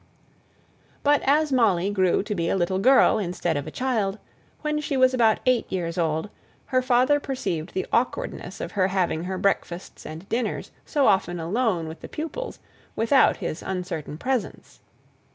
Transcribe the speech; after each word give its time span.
But 1.03 1.21
as 1.25 1.51
Molly 1.51 1.91
grew 1.91 2.23
to 2.23 2.33
be 2.33 2.49
a 2.49 2.55
little 2.55 2.79
girl 2.79 3.19
instead 3.19 3.55
of 3.55 3.67
a 3.67 3.69
child, 3.69 4.17
when 4.61 4.81
she 4.81 4.97
was 4.97 5.13
about 5.13 5.39
eight 5.45 5.71
years 5.71 5.95
old, 5.95 6.31
her 6.65 6.81
father 6.81 7.19
perceived 7.19 7.75
the 7.75 7.85
awkwardness 7.93 8.59
of 8.61 8.71
her 8.71 8.87
having 8.87 9.25
her 9.25 9.37
breakfasts 9.37 10.03
and 10.07 10.27
dinners 10.27 10.71
so 10.87 11.05
often 11.05 11.39
alone 11.39 11.87
with 11.87 11.99
the 12.01 12.09
pupils, 12.09 12.57
without 12.95 13.37
his 13.37 13.61
uncertain 13.61 14.17
presence. 14.17 14.79